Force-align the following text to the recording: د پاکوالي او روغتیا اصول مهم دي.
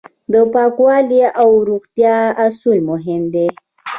د 0.33 0.35
پاکوالي 0.53 1.21
او 1.41 1.49
روغتیا 1.69 2.17
اصول 2.45 2.77
مهم 2.89 3.21
دي. 3.33 3.47